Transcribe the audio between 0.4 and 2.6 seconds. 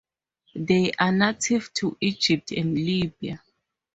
They are native to Egypt